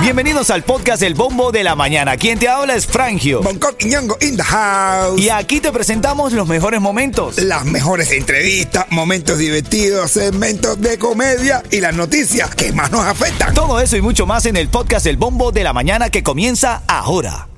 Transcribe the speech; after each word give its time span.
Bienvenidos 0.00 0.50
al 0.50 0.62
podcast 0.62 1.02
El 1.02 1.14
Bombo 1.14 1.50
de 1.50 1.64
la 1.64 1.74
Mañana. 1.74 2.16
Quien 2.16 2.38
te 2.38 2.48
habla 2.48 2.76
es 2.76 2.86
Frangio. 2.86 3.42
Bangkok 3.42 3.74
y 3.80 3.86
Ñongo 3.86 4.16
in 4.20 4.36
the 4.36 4.42
house. 4.42 5.20
Y 5.20 5.30
aquí 5.30 5.60
te 5.60 5.72
presentamos 5.72 6.32
los 6.32 6.46
mejores 6.46 6.80
momentos. 6.80 7.38
Las 7.38 7.64
mejores 7.64 8.12
entrevistas, 8.12 8.86
momentos 8.90 9.38
divertidos, 9.38 10.12
segmentos 10.12 10.80
de 10.80 10.96
comedia 10.98 11.62
y 11.70 11.80
las 11.80 11.94
noticias 11.94 12.54
que 12.54 12.72
más 12.72 12.92
nos 12.92 13.04
afectan. 13.04 13.52
Todo 13.52 13.80
eso 13.80 13.96
y 13.96 14.00
mucho 14.00 14.26
más 14.26 14.46
en 14.46 14.56
el 14.56 14.68
podcast 14.68 15.06
El 15.06 15.16
Bombo 15.16 15.50
de 15.50 15.64
la 15.64 15.72
Mañana 15.72 16.08
que 16.08 16.22
comienza 16.22 16.82
ahora. 16.86 17.48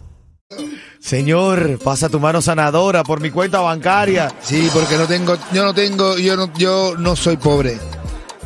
Señor, 1.00 1.78
pasa 1.78 2.08
tu 2.08 2.18
mano 2.18 2.40
sanadora 2.40 3.04
por 3.04 3.20
mi 3.20 3.30
cuenta 3.30 3.60
bancaria. 3.60 4.32
Sí, 4.42 4.68
porque 4.72 4.96
no 4.96 5.06
tengo, 5.06 5.36
yo 5.52 5.64
no 5.64 5.74
tengo, 5.74 6.16
yo 6.16 6.36
no, 6.36 6.52
yo 6.54 6.94
no 6.96 7.14
soy 7.14 7.36
pobre. 7.36 7.78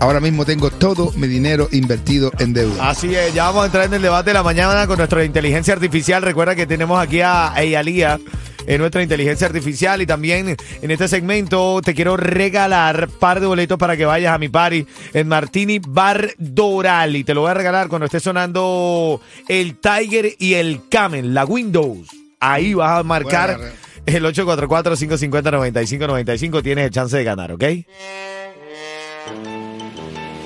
Ahora 0.03 0.19
mismo 0.19 0.45
tengo 0.45 0.69
todo 0.69 1.13
mi 1.13 1.29
dinero 1.29 1.69
invertido 1.71 2.33
en 2.41 2.53
deuda. 2.53 2.91
Así 2.91 3.15
es, 3.15 3.33
ya 3.35 3.45
vamos 3.45 3.63
a 3.63 3.67
entrar 3.67 3.85
en 3.85 3.95
el 3.95 4.03
debate 4.03 4.31
de 4.31 4.35
la 4.35 4.43
mañana 4.43 4.85
con 4.89 4.99
nuestra 4.99 5.25
inteligencia 5.25 5.75
artificial. 5.75 6.23
Recuerda 6.23 6.57
que 6.57 6.67
tenemos 6.67 7.01
aquí 7.01 7.21
a 7.21 7.53
Eyalía 7.57 8.19
en 8.67 8.81
nuestra 8.81 9.01
inteligencia 9.01 9.47
artificial 9.47 10.03
y 10.03 10.07
también 10.07 10.57
en 10.83 10.91
este 10.91 11.07
segmento 11.07 11.81
te 11.83 11.95
quiero 11.95 12.17
regalar 12.17 13.11
par 13.21 13.39
de 13.39 13.47
boletos 13.47 13.79
para 13.79 13.97
que 13.97 14.05
vayas 14.05 14.35
a 14.35 14.39
mi 14.39 14.49
party 14.49 14.85
en 15.15 15.29
Martini 15.29 15.79
Bar 15.79 16.35
Doral 16.37 17.15
y 17.15 17.23
te 17.23 17.33
lo 17.33 17.43
voy 17.43 17.53
a 17.53 17.55
regalar 17.55 17.87
cuando 17.87 18.07
esté 18.07 18.19
sonando 18.19 19.21
el 19.47 19.77
Tiger 19.77 20.35
y 20.37 20.55
el 20.55 20.81
Camel, 20.89 21.33
la 21.33 21.45
Windows. 21.45 22.09
Ahí 22.41 22.75
vas 22.75 22.99
a 22.99 23.05
marcar 23.05 23.57
el 24.05 24.25
844-550-9595. 24.25 26.61
Tienes 26.61 26.87
el 26.87 26.91
chance 26.91 27.17
de 27.17 27.23
ganar, 27.23 27.53
¿ok? 27.53 27.63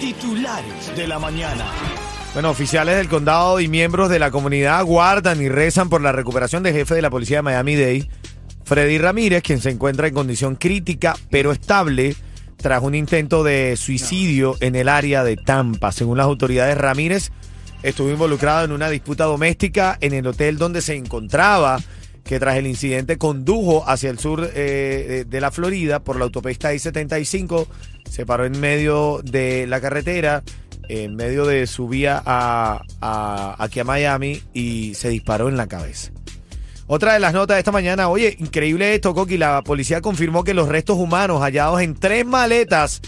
Titulares 0.07 0.95
de 0.95 1.09
la 1.09 1.19
mañana. 1.19 1.65
Bueno, 2.33 2.51
oficiales 2.51 2.97
del 2.97 3.09
condado 3.09 3.59
y 3.59 3.67
miembros 3.67 4.09
de 4.09 4.21
la 4.21 4.31
comunidad 4.31 4.85
guardan 4.85 5.43
y 5.43 5.49
rezan 5.49 5.89
por 5.89 6.01
la 6.01 6.13
recuperación 6.13 6.63
del 6.63 6.75
jefe 6.75 6.95
de 6.95 7.03
la 7.03 7.11
policía 7.11 7.39
de 7.39 7.43
Miami-Dade, 7.43 8.09
Freddy 8.65 8.99
Ramírez, 8.99 9.43
quien 9.43 9.61
se 9.61 9.71
encuentra 9.71 10.07
en 10.07 10.15
condición 10.15 10.55
crítica 10.55 11.17
pero 11.29 11.51
estable 11.51 12.15
tras 12.57 12.85
un 12.85 12.95
intento 12.95 13.43
de 13.43 13.77
suicidio 13.77 14.57
en 14.61 14.77
el 14.77 14.89
área 14.89 15.25
de 15.25 15.37
Tampa. 15.37 15.91
Según 15.91 16.19
las 16.19 16.27
autoridades, 16.27 16.79
Ramírez 16.79 17.33
estuvo 17.83 18.09
involucrado 18.09 18.65
en 18.65 18.71
una 18.71 18.89
disputa 18.89 19.25
doméstica 19.25 19.99
en 20.01 20.15
el 20.15 20.29
hotel 20.29 20.57
donde 20.57 20.83
se 20.83 20.95
encontraba, 20.95 21.81
que 22.27 22.41
tras 22.41 22.57
el 22.57 22.67
incidente 22.67 23.19
condujo 23.19 23.89
hacia 23.89 24.11
el 24.11 24.19
sur 24.19 24.51
eh, 24.55 25.25
de- 25.29 25.41
la 25.41 25.51
Florida 25.51 26.01
por 26.01 26.17
la 26.17 26.25
autopista 26.25 26.75
I-75, 26.75 27.67
se 28.11 28.27
paró 28.27 28.45
en 28.45 28.59
medio 28.59 29.21
de 29.23 29.67
la 29.67 29.81
carretera, 29.81 30.43
en 30.89 31.15
medio 31.15 31.47
de 31.47 31.67
su 31.67 31.89
vía 31.89 32.21
a- 32.27 32.83
aquí 33.59 33.81
a 33.81 33.85
Miami 33.85 34.43
y 34.53 34.95
se 34.95 35.09
disparó 35.09 35.49
en 35.49 35.57
la 35.57 35.69
cabeza. 35.69 36.11
Otra 36.89 37.15
de 37.15 37.21
las 37.21 37.33
notas 37.33 37.57
de 37.57 37.61
esta 37.61 37.73
mañana, 37.73 38.09
oye, 38.09 38.37
increíble 38.39 38.95
esto, 38.95 39.13
Coqui, 39.15 39.39
la 39.39 39.63
policía 39.63 40.01
confirmó 40.01 40.45
que 40.45 40.55
los 40.55 40.69
restos 40.69 40.97
humanos 40.99 41.41
hallados 41.43 41.81
en 41.81 41.95
tres 41.95 42.25
maletas 42.25 43.01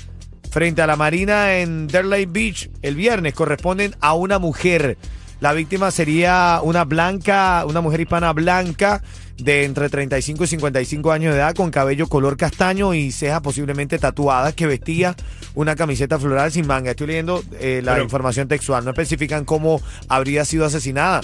frente 0.50 0.83
a 0.83 0.86
la 0.86 0.96
marina 0.96 1.58
en 1.58 1.86
Derley 1.86 2.27
Beach 2.27 2.70
el 2.83 2.94
viernes 2.96 3.34
corresponden 3.34 3.94
a 4.00 4.14
una 4.14 4.39
mujer. 4.39 4.96
La 5.41 5.53
víctima 5.53 5.91
sería 5.92 6.61
una 6.64 6.84
blanca, 6.84 7.64
una 7.67 7.81
mujer 7.81 8.00
hispana 8.00 8.33
blanca 8.33 9.03
de 9.36 9.64
entre 9.64 9.89
35 9.89 10.42
y 10.42 10.47
55 10.48 11.12
años 11.12 11.33
de 11.33 11.39
edad 11.39 11.55
con 11.55 11.70
cabello 11.70 12.08
color 12.08 12.36
castaño 12.36 12.92
y 12.92 13.12
cejas 13.12 13.41
posiblemente 13.41 13.98
tatuadas 14.00 14.55
que 14.55 14.67
vestía 14.67 15.14
una 15.55 15.77
camiseta 15.77 16.19
floral 16.19 16.50
sin 16.50 16.67
manga. 16.67 16.91
Estoy 16.91 17.06
leyendo 17.06 17.45
eh, 17.61 17.83
la 17.84 17.92
Pero- 17.92 18.05
información 18.05 18.48
textual. 18.48 18.84
No 18.84 18.91
especifican 18.91 19.45
cómo 19.45 19.80
habría 20.08 20.45
sido 20.45 20.64
asesinada. 20.64 21.20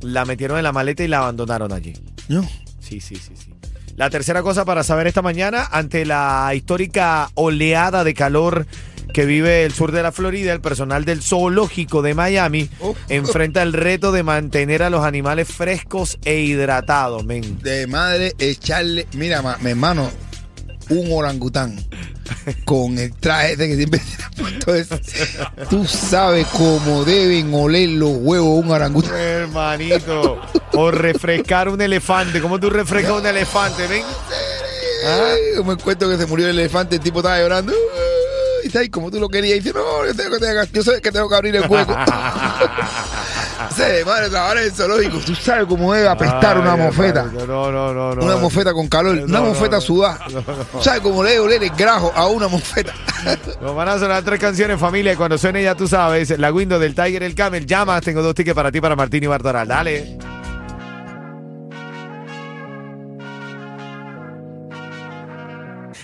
La 0.00 0.24
metieron 0.24 0.56
en 0.56 0.64
la 0.64 0.72
maleta 0.72 1.04
y 1.04 1.08
la 1.08 1.18
abandonaron 1.18 1.70
allí. 1.72 1.92
¿No? 2.28 2.42
Sí, 2.80 3.00
sí, 3.00 3.16
sí, 3.16 3.32
sí. 3.36 3.50
La 3.96 4.08
tercera 4.10 4.42
cosa 4.42 4.64
para 4.64 4.82
saber 4.82 5.06
esta 5.06 5.22
mañana, 5.22 5.68
ante 5.70 6.04
la 6.06 6.50
histórica 6.54 7.30
oleada 7.34 8.04
de 8.04 8.12
calor 8.14 8.66
que 9.14 9.24
vive 9.24 9.64
el 9.64 9.72
sur 9.72 9.92
de 9.92 10.02
la 10.02 10.12
Florida, 10.12 10.52
el 10.52 10.60
personal 10.60 11.06
del 11.06 11.22
zoológico 11.22 12.02
de 12.02 12.12
Miami 12.14 12.68
Oh. 12.80 12.94
enfrenta 13.08 13.62
el 13.62 13.72
reto 13.72 14.12
de 14.12 14.22
mantener 14.24 14.82
a 14.82 14.90
los 14.90 15.04
animales 15.04 15.48
frescos 15.48 16.18
e 16.24 16.40
hidratados, 16.40 17.24
men. 17.24 17.58
De 17.62 17.86
madre 17.86 18.34
echarle, 18.38 19.06
mira, 19.14 19.40
ma- 19.40 19.56
mi 19.62 19.70
hermano, 19.70 20.10
un 20.90 21.08
orangután 21.12 21.76
con 22.64 22.98
el 22.98 23.14
traje 23.14 23.52
ese 23.52 23.68
que 23.68 23.76
siempre 23.76 24.00
tiene 24.36 24.50
puesto 24.50 24.74
es, 24.74 24.88
Tú 25.70 25.86
sabes 25.86 26.46
cómo 26.48 27.04
deben 27.04 27.54
oler 27.54 27.88
los 27.90 28.12
huevos 28.18 28.64
un 28.64 28.70
orangután. 28.70 29.14
Hermanito, 29.16 30.40
o 30.72 30.90
refrescar 30.90 31.68
un 31.68 31.80
elefante. 31.80 32.40
¿Cómo 32.40 32.58
tú 32.60 32.68
refrescas 32.68 33.12
un 33.12 33.26
elefante, 33.26 33.86
men? 33.88 34.02
Ay, 35.06 35.56
como 35.58 35.72
el 35.72 35.78
cuento 35.78 36.08
que 36.08 36.16
se 36.16 36.26
murió 36.26 36.48
el 36.48 36.58
elefante, 36.58 36.96
el 36.96 37.02
tipo 37.02 37.20
estaba 37.20 37.38
llorando. 37.38 37.72
Y 38.64 38.68
está 38.68 38.80
ahí 38.80 38.88
como 38.88 39.10
tú 39.10 39.20
lo 39.20 39.28
querías. 39.28 39.58
Y 39.58 39.60
dice, 39.60 39.74
no, 39.74 40.06
yo, 40.06 40.14
tengo 40.14 40.38
que, 40.38 40.44
tengo- 40.46 40.62
yo 40.72 40.82
sé 40.82 41.00
que 41.02 41.12
tengo 41.12 41.28
que 41.28 41.34
abrir 41.36 41.54
el 41.56 41.68
hueco. 41.68 41.94
Sí, 43.74 43.82
madre, 44.04 44.28
trabajar 44.28 44.58
en 44.58 44.64
el 44.64 44.72
zoológico. 44.72 45.18
Tú 45.18 45.34
sabes 45.34 45.66
cómo 45.66 45.92
debe 45.94 46.08
apestar 46.08 46.58
una 46.58 46.74
Ay, 46.74 46.80
mofeta. 46.80 47.20
hermanito, 47.20 47.46
No, 47.46 47.72
no, 47.72 47.94
no, 47.94 48.14
no. 48.14 48.24
Una 48.24 48.36
mofeta 48.36 48.72
con 48.72 48.88
calor, 48.88 49.16
No, 49.16 49.24
una 49.24 49.38
no, 49.40 49.44
mofeta 49.46 49.76
no. 49.76 49.80
sudada. 49.80 50.18
¿Sabes 50.80 51.00
cómo 51.00 51.22
le 51.24 51.30
debe 51.30 51.40
oler 51.44 51.62
el 51.62 51.70
grajo 51.70 52.12
a 52.14 52.26
una 52.26 52.46
mofeta? 52.48 52.92
Nos 53.62 53.74
van 53.74 53.88
a 53.88 53.98
sonar 53.98 54.22
tres 54.22 54.38
canciones, 54.40 54.78
familia. 54.78 55.12
y 55.14 55.16
Cuando 55.16 55.38
suene, 55.38 55.62
ya 55.62 55.74
tú 55.74 55.88
sabes, 55.88 56.36
la 56.38 56.52
Windows 56.52 56.80
del 56.80 56.94
Tiger, 56.94 57.22
el 57.22 57.34
Camel. 57.34 57.64
Llama, 57.66 58.00
tengo 58.00 58.22
dos 58.22 58.34
tickets 58.34 58.54
para 58.54 58.70
ti, 58.70 58.80
para 58.80 58.96
Martín 58.96 59.24
y 59.24 59.26
Bartoral. 59.28 59.66
Dale. 59.66 60.18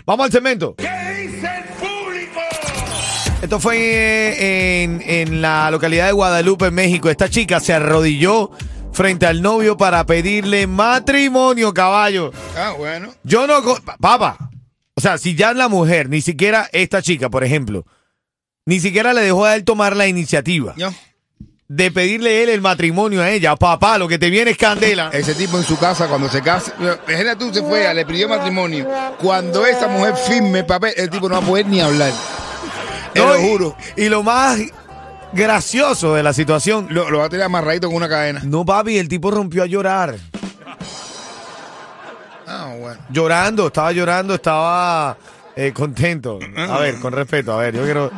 Vamos 0.07 0.27
al 0.27 0.33
cemento. 0.33 0.75
Esto 3.43 3.59
fue 3.59 3.77
eh, 3.79 4.83
en, 4.83 5.03
en 5.05 5.43
la 5.43 5.71
localidad 5.71 6.07
de 6.07 6.13
Guadalupe, 6.13 6.67
en 6.67 6.75
México. 6.75 7.09
Esta 7.09 7.29
chica 7.31 7.59
se 7.59 7.73
arrodilló 7.73 8.51
frente 8.93 9.27
al 9.27 9.41
novio 9.41 9.77
para 9.77 10.05
pedirle 10.05 10.67
matrimonio, 10.67 11.73
caballo. 11.73 12.33
Ah, 12.57 12.75
bueno. 12.77 13.15
Yo 13.25 13.47
no. 13.47 13.63
Papá. 14.01 14.37
O 14.95 15.01
sea, 15.01 15.17
si 15.17 15.35
ya 15.35 15.55
la 15.55 15.69
mujer, 15.69 16.11
ni 16.11 16.21
siquiera 16.21 16.69
esta 16.73 17.01
chica, 17.01 17.31
por 17.31 17.43
ejemplo, 17.43 17.87
ni 18.67 18.81
siquiera 18.81 19.15
le 19.15 19.23
dejó 19.23 19.47
a 19.47 19.57
él 19.57 19.65
tomar 19.65 19.97
la 19.97 20.07
iniciativa 20.07 20.75
de 21.69 21.91
pedirle 21.93 22.43
él 22.43 22.49
el 22.49 22.61
matrimonio 22.61 23.23
a 23.23 23.31
ella, 23.31 23.55
papá, 23.55 23.97
lo 23.97 24.09
que 24.09 24.19
te 24.19 24.29
viene 24.29 24.51
es 24.51 24.59
candela. 24.59 25.09
ese 25.13 25.35
tipo 25.35 25.57
en 25.57 25.63
su 25.63 25.79
casa, 25.79 26.09
cuando 26.09 26.29
se 26.29 26.43
casa, 26.43 26.75
imagínate 26.79 27.37
tú 27.37 27.55
se 27.55 27.63
fue, 27.63 27.95
le 27.95 28.05
pidió 28.05 28.29
matrimonio. 28.29 28.89
Cuando 29.23 29.65
esa 29.65 29.87
mujer 29.87 30.17
firme 30.17 30.59
el 30.59 30.67
papel, 30.67 30.93
el 30.97 31.09
tipo 31.09 31.29
no 31.29 31.37
va 31.37 31.41
a 31.41 31.47
poder 31.47 31.67
ni 31.67 31.81
hablar. 31.81 32.13
Te 33.13 33.21
lo 33.21 33.39
juro. 33.41 33.77
Y 33.97 34.09
lo 34.09 34.23
más 34.23 34.59
gracioso 35.33 36.15
de 36.15 36.23
la 36.23 36.33
situación. 36.33 36.87
Lo, 36.91 37.11
lo 37.11 37.19
va 37.19 37.27
a 37.27 37.29
tener 37.29 37.45
amarradito 37.47 37.89
con 37.89 37.97
una 37.97 38.09
cadena. 38.09 38.41
No, 38.45 38.65
papi, 38.65 38.99
el 38.99 39.09
tipo 39.09 39.31
rompió 39.31 39.63
a 39.63 39.67
llorar. 39.67 40.17
Ah, 42.47 42.75
bueno. 42.79 43.01
Llorando, 43.11 43.67
estaba 43.69 43.93
llorando, 43.93 44.35
estaba 44.35 45.17
eh, 45.55 45.73
contento. 45.73 46.39
A 46.57 46.79
ver, 46.79 46.99
con 46.99 47.13
respeto, 47.13 47.53
a 47.53 47.59
ver, 47.63 47.75
yo 47.77 47.85
quiero. 47.85 48.11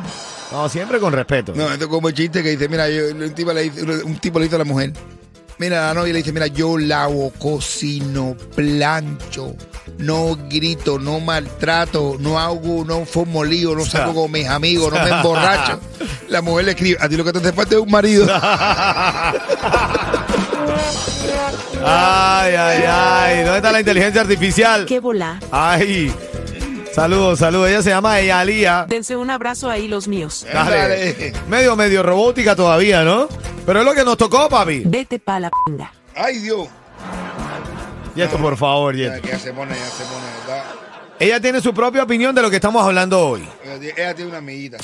No, 0.51 0.69
siempre 0.69 0.99
con 0.99 1.13
respeto. 1.13 1.53
No, 1.55 1.71
esto 1.71 1.85
es 1.85 1.89
como 1.89 2.07
el 2.09 2.13
chiste 2.15 2.41
que 2.43 2.49
dice, 2.51 2.67
mira, 2.69 2.89
yo- 2.89 3.09
un, 3.11 3.33
tipo 3.33 3.53
le 3.53 3.63
dice, 3.63 3.83
un 4.03 4.17
tipo 4.17 4.39
le 4.39 4.45
dice 4.45 4.55
a 4.55 4.59
la 4.59 4.65
mujer, 4.65 4.93
mira, 5.57 5.87
la 5.87 5.93
novia 5.93 6.13
le 6.13 6.19
dice, 6.19 6.31
mira, 6.31 6.47
yo 6.47 6.77
lavo, 6.77 7.31
cocino, 7.39 8.35
plancho, 8.55 9.55
no 9.97 10.37
grito, 10.49 10.99
no 10.99 11.19
maltrato, 11.19 12.17
no 12.19 12.39
hago, 12.39 12.83
no 12.85 13.05
formo 13.05 13.43
lío, 13.43 13.75
no 13.75 13.85
salgo 13.85 14.13
con 14.23 14.31
mis 14.31 14.47
amigos, 14.47 14.93
no 14.93 15.03
me 15.03 15.09
emborracho. 15.09 15.79
La 16.27 16.41
mujer 16.41 16.65
le 16.65 16.71
escribe, 16.71 16.97
a 16.99 17.07
ti 17.07 17.15
lo 17.15 17.23
que 17.23 17.31
te 17.33 17.39
hace 17.39 17.53
falta 17.53 17.75
es 17.75 17.81
un 17.81 17.91
marido. 17.91 18.27
Ay, 21.85 22.55
ay, 22.55 22.83
ay. 22.87 23.37
¿Dónde 23.43 23.57
está 23.57 23.71
la 23.73 23.79
inteligencia 23.79 24.21
artificial? 24.21 24.85
¡Qué 24.85 25.01
bola! 25.01 25.39
Ay. 25.51 26.13
Saludos, 26.93 27.39
saludos. 27.39 27.69
Ella 27.69 27.81
se 27.81 27.89
llama 27.89 28.19
Eyalía. 28.19 28.85
Dense 28.87 29.17
un 29.17 29.29
abrazo 29.29 29.69
ahí 29.69 29.87
los 29.87 30.07
míos. 30.07 30.45
Dale. 30.51 30.77
Dale. 30.77 31.33
Medio, 31.49 31.75
medio 31.75 32.01
robótica 32.03 32.55
todavía, 32.55 33.03
¿no? 33.03 33.27
Pero 33.65 33.79
es 33.79 33.85
lo 33.85 33.93
que 33.93 34.03
nos 34.05 34.15
tocó, 34.17 34.47
papi. 34.47 34.83
Vete 34.85 35.19
pa' 35.19 35.39
la 35.39 35.51
pinga. 35.65 35.91
Ay, 36.15 36.39
Dios. 36.39 36.67
Y 38.15 38.21
esto, 38.21 38.37
por 38.37 38.55
favor, 38.57 38.95
Ya, 38.95 39.15
Yeto. 39.15 39.27
que 39.27 39.37
se 39.39 39.53
pone, 39.53 39.71
ya 39.75 39.85
se 39.85 40.03
pone, 40.03 40.25
¿verdad? 40.47 40.63
Ella 41.19 41.39
tiene 41.39 41.61
su 41.61 41.73
propia 41.73 42.03
opinión 42.03 42.33
de 42.35 42.41
lo 42.41 42.49
que 42.49 42.57
estamos 42.57 42.83
hablando 42.85 43.19
hoy. 43.27 43.47
Ella 43.97 44.13
tiene 44.13 44.29
una 44.29 44.39
amiguita. 44.39 44.77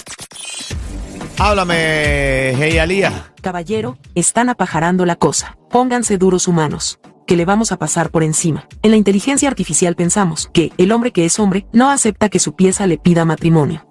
Háblame, 1.37 2.49
Eyalía. 2.51 3.33
Caballero, 3.41 3.97
están 4.15 4.49
apajarando 4.49 5.05
la 5.05 5.15
cosa. 5.15 5.57
Pónganse 5.69 6.17
duros 6.17 6.47
humanos. 6.47 6.99
Que 7.25 7.35
le 7.35 7.45
vamos 7.45 7.71
a 7.71 7.77
pasar 7.77 8.09
por 8.09 8.23
encima. 8.23 8.67
En 8.81 8.91
la 8.91 8.97
inteligencia 8.97 9.47
artificial 9.47 9.95
pensamos 9.95 10.49
que 10.51 10.71
el 10.77 10.91
hombre 10.91 11.11
que 11.11 11.25
es 11.25 11.39
hombre 11.39 11.67
no 11.71 11.91
acepta 11.91 12.29
que 12.29 12.39
su 12.39 12.55
pieza 12.55 12.87
le 12.87 12.97
pida 12.97 13.23
matrimonio. 13.23 13.85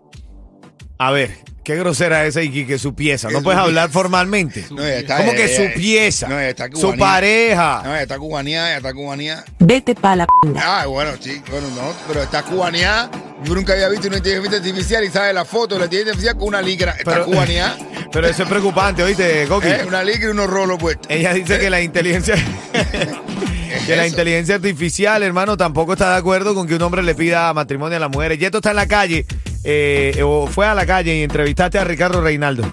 A 0.99 1.13
ver, 1.13 1.39
Qué 1.69 1.77
grosera 1.77 2.25
esa 2.25 2.41
y 2.43 2.65
que 2.65 2.79
su 2.79 2.95
pieza. 2.95 3.29
No 3.29 3.43
puedes 3.43 3.61
su 3.61 3.67
hablar 3.67 3.91
formalmente. 3.91 4.65
No, 4.71 4.83
está- 4.83 5.19
¿Cómo 5.19 5.33
que 5.33 5.45
ella- 5.45 5.55
su 5.55 5.63
ella- 5.65 5.75
pieza? 5.75 6.27
no, 6.27 6.41
está 6.41 6.65
su 6.73 6.81
cubanía. 6.81 6.97
pareja. 7.05 7.83
No, 7.85 7.95
está 7.97 8.17
cubaneada, 8.19 8.69
ella 8.69 8.77
está 8.79 8.95
cubaneada. 8.95 9.45
Vete 9.59 9.95
pa' 9.95 10.17
la 10.17 10.27
pinga. 10.41 10.63
Ah, 10.65 10.87
bueno, 10.87 11.11
sí, 11.21 11.43
bueno, 11.51 11.67
no, 11.77 11.93
pero 12.07 12.23
está 12.23 12.43
cubaneada. 12.43 13.11
Yo 13.45 13.55
nunca 13.55 13.75
había 13.75 13.91
visto 13.91 14.09
una 14.09 14.17
inteligencia 14.17 14.57
artificial 14.61 15.05
y 15.05 15.11
sabe 15.11 15.35
la 15.35 15.45
foto 15.45 15.75
de 15.75 15.81
la 15.81 15.85
inteligencia 15.85 16.13
artificial 16.13 16.39
con 16.39 16.49
una 16.49 16.63
ligra. 16.63 16.93
Está 16.93 17.11
Pero- 17.13 17.27
cubaneada. 17.27 17.77
Pero 18.13 18.27
eso 18.27 18.45
es 18.45 18.49
preocupante, 18.49 19.03
¿oíste, 19.03 19.45
Coqui? 19.47 19.69
¿eh? 19.69 19.85
Una 19.87 20.03
ligra 20.03 20.29
y 20.29 20.31
unos 20.31 20.47
rolos 20.49 20.79
puestos. 20.79 21.07
Ella 21.11 21.35
dice 21.35 21.59
que 21.59 21.69
la 21.69 21.83
inteligencia 21.83 22.35
que 23.87 23.95
la 23.95 24.07
inteligencia 24.07 24.55
artificial, 24.55 25.23
hermano, 25.23 25.59
tampoco 25.59 25.93
está 25.93 26.13
de 26.13 26.17
acuerdo 26.17 26.55
con 26.55 26.67
que 26.67 26.75
un 26.77 26.81
hombre 26.83 27.03
le 27.03 27.15
pida 27.15 27.53
matrimonio 27.53 27.99
a 27.99 28.01
las 28.01 28.11
mujeres. 28.11 28.39
Yeto 28.39 28.59
está 28.59 28.71
en 28.71 28.77
la 28.77 28.87
calle, 28.89 29.27
eh, 29.65 30.21
o 30.25 30.47
fue 30.47 30.67
a 30.67 30.75
la 30.75 30.87
calle 30.87 31.17
y 31.19 31.23
entrevistaste 31.23 31.79
a 31.79 31.85
Ricardo 31.85 32.21
Reinaldo. 32.21 32.65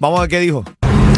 Vamos 0.00 0.18
a 0.18 0.22
ver 0.22 0.30
qué 0.30 0.40
dijo. 0.40 0.64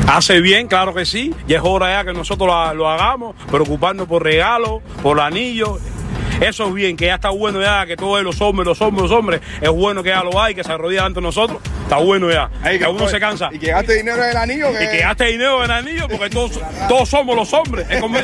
Hace 0.06 0.40
bien, 0.40 0.66
claro 0.66 0.92
que 0.94 1.04
sí. 1.06 1.32
Y 1.46 1.54
es 1.54 1.60
hora 1.62 1.90
ya 2.00 2.04
que 2.04 2.12
nosotros 2.16 2.48
la- 2.48 2.74
lo 2.74 2.88
hagamos, 2.88 3.36
preocuparnos 3.50 4.08
por 4.08 4.22
regalos, 4.24 4.82
por 5.02 5.20
anillos. 5.20 5.78
Eso 6.40 6.68
es 6.68 6.74
bien, 6.74 6.96
que 6.96 7.06
ya 7.06 7.16
está 7.16 7.30
bueno 7.30 7.60
ya, 7.60 7.84
que 7.86 7.96
todos 7.96 8.22
los 8.22 8.40
hombres, 8.40 8.66
los 8.66 8.80
hombres, 8.80 9.10
los 9.10 9.18
hombres, 9.18 9.40
es 9.60 9.68
bueno 9.68 10.02
que 10.02 10.08
ya 10.10 10.22
lo 10.22 10.40
hay, 10.40 10.54
que 10.54 10.64
se 10.64 10.72
arrodilla 10.72 11.04
ante 11.04 11.20
nosotros. 11.20 11.60
Está 11.82 11.96
bueno 11.96 12.30
ya. 12.30 12.48
que 12.62 12.86
uno 12.86 13.08
se 13.08 13.18
cansa. 13.20 13.50
¿Y 13.52 13.58
que 13.58 13.68
gaste 13.72 13.94
dinero 13.94 14.22
en 14.22 14.30
el 14.30 14.36
anillo? 14.36 14.70
Y 14.70 14.88
que 14.90 14.98
gaste 15.00 15.24
dinero 15.26 15.64
en 15.64 15.70
anillos, 15.70 16.06
porque 16.10 16.30
todos, 16.30 16.58
todos 16.88 17.08
somos 17.08 17.36
los 17.36 17.52
hombres. 17.52 17.86
Es 17.90 18.00
como- 18.00 18.18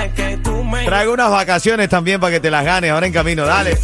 Traigo 0.86 1.14
unas 1.14 1.32
vacaciones 1.32 1.90
también 1.90 2.20
para 2.20 2.34
que 2.34 2.40
te 2.40 2.52
las 2.52 2.64
ganes 2.66 2.92
ahora 2.92 3.08
en 3.08 3.14
camino. 3.14 3.46
Dale. 3.46 3.78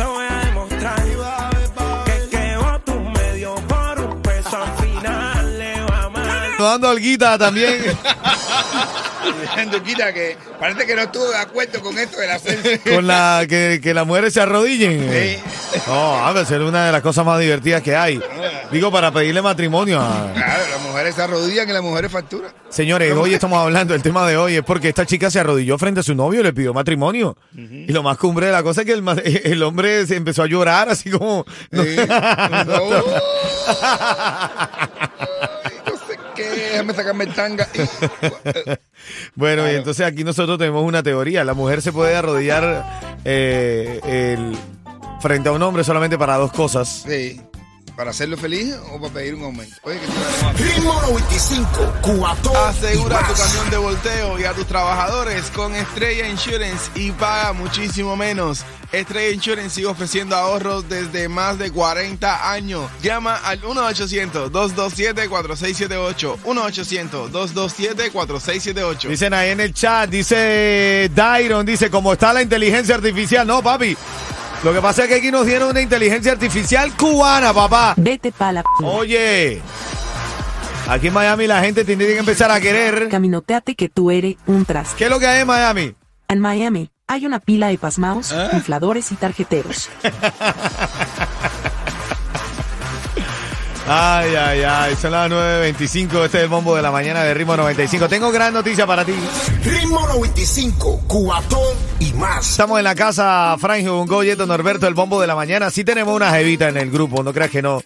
Mal. 6.62 6.72
Dando 6.72 6.90
alguita 6.90 7.38
también. 7.38 7.82
Quita 9.86 10.14
que 10.14 10.38
parece 10.60 10.86
que 10.86 10.96
no 10.96 11.02
estuvo 11.04 11.28
de 11.30 11.38
acuerdo 11.38 11.82
con 11.82 11.98
esto 11.98 12.18
del 12.20 12.32
ascenso. 12.32 12.70
Con 12.84 13.08
la 13.08 13.46
que, 13.48 13.80
que 13.82 13.94
las 13.94 14.06
mujeres 14.06 14.34
se 14.34 14.42
arrodillen. 14.42 15.10
Sí. 15.12 15.38
No, 15.88 16.28
a 16.28 16.42
es 16.42 16.50
una 16.52 16.86
de 16.86 16.92
las 16.92 17.02
cosas 17.02 17.26
más 17.26 17.40
divertidas 17.40 17.82
que 17.82 17.96
hay. 17.96 18.22
Digo, 18.72 18.92
para 18.92 19.12
pedirle 19.12 19.42
matrimonio 19.42 20.00
a. 20.00 20.32
Claro, 20.34 20.64
las 20.72 20.82
mujeres 20.82 21.16
se 21.16 21.22
arrodillan 21.22 21.70
y 21.70 21.74
las 21.74 21.82
mujeres 21.82 22.12
facturan. 22.12 22.52
Señores, 22.70 23.14
hoy 23.14 23.34
estamos 23.34 23.60
hablando, 23.60 23.94
el 23.94 24.02
tema 24.02 24.26
de 24.28 24.38
hoy 24.38 24.56
es 24.56 24.64
porque 24.64 24.90
esta 24.90 25.06
chica 25.06 25.30
se 25.30 25.40
arrodilló 25.40 25.78
frente 25.78 26.00
a 26.00 26.04
su 26.04 26.16
novio 26.16 26.40
y 26.40 26.44
le 26.44 26.54
pidió 26.54 26.74
matrimonio. 26.74 27.36
Y 27.56 27.92
lo 27.92 28.04
más 28.04 28.18
cumbre 28.18 28.46
de 28.48 28.52
la 28.52 28.64
cosa 28.64 28.82
es 28.82 28.88
que 28.88 28.94
el, 28.94 29.04
el 29.44 29.64
hombre 29.64 30.06
se 30.08 30.16
empezó 30.16 30.44
a 30.44 30.48
llorar 30.48 30.90
así 30.90 31.10
como... 31.12 31.46
no- 31.72 31.84
Sí. 31.84 31.96
No. 32.66 32.82
Déjame 36.96 36.96
sacarme 36.96 37.24
el 37.26 37.34
tanga. 37.34 37.68
bueno, 39.36 39.70
y 39.72 39.76
entonces 39.76 40.06
aquí 40.06 40.24
nosotros 40.24 40.58
tenemos 40.58 40.84
una 40.84 41.04
teoría. 41.04 41.44
La 41.44 41.54
mujer 41.54 41.82
se 41.82 41.92
puede 41.92 42.16
arrodillar 42.16 42.86
eh, 43.26 44.00
el- 44.06 44.58
frente 45.22 45.50
a 45.50 45.52
un 45.52 45.62
hombre 45.62 45.84
solamente 45.84 46.18
para 46.18 46.38
dos 46.38 46.52
cosas. 46.52 47.04
Sí. 47.08 47.40
¿Para 48.02 48.10
hacerlo 48.10 48.36
feliz 48.36 48.74
o 48.92 49.00
para 49.00 49.14
pedir 49.14 49.36
un 49.36 49.44
aumento? 49.44 49.76
Oye, 49.84 50.00
que 50.00 50.08
Ritmo 50.64 51.00
95, 51.04 51.94
Cubatón. 52.02 52.56
Asegura 52.68 53.20
tu 53.28 53.36
camión 53.36 53.70
de 53.70 53.78
volteo 53.78 54.40
y 54.40 54.44
a 54.44 54.54
tus 54.54 54.66
trabajadores 54.66 55.52
con 55.52 55.76
Estrella 55.76 56.28
Insurance 56.28 56.90
y 56.96 57.12
paga 57.12 57.54
muchísimo 57.54 58.16
menos. 58.16 58.66
Estrella 58.92 59.36
Insurance 59.36 59.76
sigue 59.76 59.86
ofreciendo 59.86 60.36
ahorros 60.36 60.90
desde 60.90 61.30
más 61.30 61.60
de 61.60 61.70
40 61.70 62.52
años. 62.52 62.90
Llama 63.04 63.36
al 63.36 63.62
1-800-227-4678. 63.62 66.38
1-800-227-4678. 66.44 69.10
Dicen 69.10 69.36
ahí 69.36 69.52
en 69.52 69.60
el 69.60 69.76
chat, 69.76 70.10
dice 70.10 71.12
Dairon, 71.14 71.68
dice, 71.68 71.92
¿cómo 71.92 72.14
está 72.14 72.34
la 72.34 72.42
inteligencia 72.42 72.96
artificial? 72.96 73.46
No, 73.46 73.62
papi. 73.62 73.96
Lo 74.64 74.72
que 74.74 74.82
pasa 74.82 75.04
es 75.04 75.08
que 75.10 75.16
aquí 75.16 75.32
nos 75.32 75.46
dieron 75.46 75.72
una 75.72 75.82
inteligencia 75.82 76.32
artificial 76.32 76.96
cubana, 76.96 77.52
papá. 77.52 77.96
Vete 77.98 78.32
pa' 78.32 78.52
la. 78.52 78.64
Oye, 78.84 79.60
aquí 80.88 81.08
en 81.08 81.14
Miami 81.14 81.48
la 81.48 81.62
gente 81.62 81.84
tiene 81.84 82.06
que 82.06 82.20
empezar 82.20 82.52
a 82.52 82.60
querer. 82.60 83.10
Caminoteate 83.10 83.76
que 83.76 83.90
tú 83.90 84.12
eres 84.12 84.36
un 84.46 84.66
traste. 84.66 84.96
¿Qué 84.98 85.06
es 85.06 85.10
lo 85.10 85.20
que 85.20 85.26
hay 85.26 85.42
en 85.42 85.48
Miami? 85.48 85.96
En 86.28 86.40
Miami 86.40 86.92
hay 87.08 87.26
una 87.26 87.40
pila 87.40 87.70
de 87.70 87.80
pasmaos, 87.80 88.36
infladores 88.54 89.12
y 89.12 89.16
tarjeteros. 89.16 89.90
Ay, 93.94 94.36
ay, 94.36 94.62
ay, 94.64 94.96
son 94.96 95.12
las 95.12 95.30
9.25, 95.30 96.24
este 96.24 96.38
es 96.38 96.44
el 96.44 96.50
bombo 96.50 96.78
de 96.78 96.82
la 96.82 96.92
mañana 96.92 97.24
de 97.24 97.34
Ritmo 97.34 97.58
95. 97.58 98.08
Tengo 98.08 98.32
gran 98.32 98.54
noticia 98.54 98.88
para 98.88 99.04
ti. 99.04 99.12
Ritmo 99.66 100.08
95, 100.08 101.02
Cubatón 101.08 101.76
y 102.00 102.14
más. 102.14 102.52
Estamos 102.52 102.78
en 102.78 102.86
la 102.86 102.96
casa 102.96 103.54
Frangio, 103.60 104.00
un 104.00 104.08
Goyeto, 104.08 104.46
Norberto, 104.46 104.88
el 104.88 104.94
bombo 104.94 105.20
de 105.20 105.28
la 105.28 105.36
mañana. 105.36 105.70
Sí 105.70 105.84
tenemos 105.84 106.16
una 106.16 106.32
jevita 106.32 106.70
en 106.70 106.78
el 106.78 106.90
grupo, 106.90 107.22
no 107.22 107.34
creas 107.34 107.52
que 107.52 107.62
no. 107.62 107.82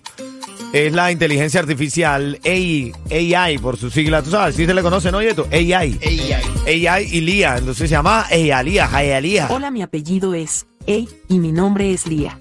Es 0.74 0.94
la 0.94 1.12
inteligencia 1.12 1.60
artificial 1.60 2.40
AI, 2.46 2.94
AI 3.10 3.58
por 3.58 3.76
su 3.76 3.90
sigla. 3.90 4.22
Tú 4.22 4.30
sabes, 4.30 4.56
sí 4.56 4.68
se 4.68 4.76
le 4.76 4.84
conoce, 4.84 5.12
¿no, 5.12 5.24
Yeto? 5.24 5.48
AI. 5.52 5.74
Ay. 5.74 6.36
AI 6.68 7.10
y 7.12 7.22
Lía. 7.22 7.58
Entonces 7.58 7.90
se 7.90 7.96
llama 7.96 8.28
Ayalía, 8.30 8.96
Ayalía. 8.96 9.48
Hola, 9.50 9.72
mi 9.72 9.82
apellido 9.82 10.36
es 10.36 10.68
Ey 10.86 11.10
y 11.30 11.40
mi 11.40 11.52
nombre 11.52 11.92
es 11.92 12.06
Lía. 12.06 12.38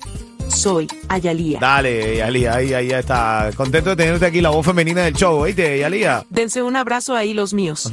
Soy 0.64 0.88
Ayalía. 1.08 1.58
Dale, 1.60 2.22
Ayalía, 2.22 2.54
ahí, 2.54 2.72
ahí 2.72 2.90
está. 2.90 3.50
Contento 3.54 3.90
de 3.90 3.96
tenerte 3.96 4.24
aquí, 4.24 4.40
la 4.40 4.48
voz 4.48 4.64
femenina 4.64 5.02
del 5.02 5.12
show, 5.12 5.40
¿oíste, 5.40 5.74
Ayalía? 5.74 6.24
Dense 6.30 6.62
un 6.62 6.74
abrazo 6.74 7.14
ahí 7.14 7.34
los 7.34 7.52
míos. 7.52 7.92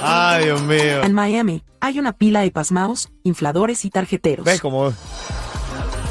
Ay, 0.00 0.44
Dios 0.44 0.62
mío. 0.62 1.02
En 1.02 1.14
Miami 1.14 1.64
hay 1.80 1.98
una 1.98 2.12
pila 2.12 2.42
de 2.42 2.52
pasmaos, 2.52 3.08
infladores 3.24 3.84
y 3.84 3.90
tarjeteros. 3.90 4.46
¿Ves 4.46 4.60
cómo? 4.60 4.92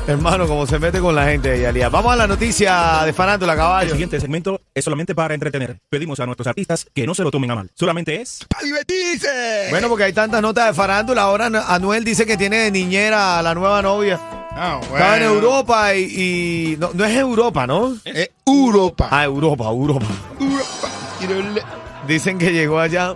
Hermano, 0.06 0.48
cómo 0.48 0.68
se 0.68 0.80
mete 0.80 1.00
con 1.00 1.16
la 1.16 1.26
gente, 1.26 1.50
Ayalía. 1.52 1.88
Vamos 1.88 2.12
a 2.12 2.18
la 2.18 2.28
noticia 2.28 3.04
de 3.06 3.14
farándula, 3.14 3.54
El 3.54 3.58
caballo. 3.60 3.92
siguiente 3.92 4.20
segmento 4.20 4.60
es 4.74 4.84
solamente 4.84 5.16
para 5.16 5.34
entretener. 5.34 5.80
Pedimos 5.90 6.20
a 6.20 6.26
nuestros 6.26 6.46
artistas 6.48 6.86
que 6.94 7.08
no 7.08 7.16
se 7.16 7.24
lo 7.24 7.32
tomen 7.32 7.52
a 7.52 7.56
mal. 7.56 7.72
Solamente 7.74 8.20
es 8.22 8.46
¡Para 8.50 8.64
divertirse! 8.66 9.68
Bueno, 9.70 9.88
porque 9.88 10.04
hay 10.04 10.14
tantas 10.14 10.42
notas 10.42 10.68
de 10.68 10.74
farándula. 10.74 11.22
Ahora 11.22 11.46
Anuel 11.68 12.04
dice 12.04 12.26
que 12.26 12.36
tiene 12.36 12.58
de 12.58 12.72
niñera 12.72 13.40
a 13.40 13.42
la 13.44 13.56
nueva 13.56 13.82
novia. 13.82 14.20
Ah, 14.52 14.76
bueno. 14.82 14.96
Estaba 14.98 15.18
en 15.18 15.24
Europa 15.24 15.96
y... 15.96 16.02
y- 16.74 16.78
no, 16.78 16.92
no 16.94 17.06
es 17.06 17.16
Europa, 17.18 17.66
¿no? 17.66 17.96
Es 18.04 18.30
Europa. 18.46 19.08
Ah, 19.10 19.24
Europa, 19.24 19.64
Europa. 19.70 20.06
Europa. 20.42 21.68
Dicen 22.08 22.38
que 22.38 22.52
llegó 22.52 22.78
allá, 22.80 23.16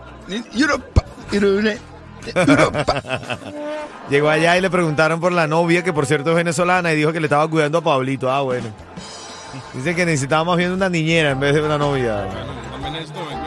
Europa. 0.56 1.04
Irole- 1.32 1.78
Europa. 2.36 3.02
llegó 4.10 4.30
allá 4.30 4.58
y 4.58 4.62
le 4.62 4.70
preguntaron 4.70 5.20
por 5.20 5.32
la 5.32 5.48
novia, 5.48 5.84
que 5.84 5.94
por 5.94 6.06
cierto 6.06 6.32
es 6.32 6.36
venezolana, 6.36 6.94
y 6.94 6.96
dijo 6.96 7.14
que 7.14 7.20
le 7.20 7.26
estaba 7.26 7.48
cuidando 7.48 7.80
a 7.80 7.84
Pablito. 7.84 8.32
Ah, 8.32 8.42
bueno. 8.42 8.68
Dicen 9.74 9.96
que 9.96 10.06
necesitaba 10.06 10.44
más 10.44 10.58
bien 10.58 10.72
una 10.72 10.90
niñera 10.90 11.32
en 11.32 11.40
vez 11.40 11.56
de 11.56 11.62
una 11.62 11.78
novia. 11.78 12.28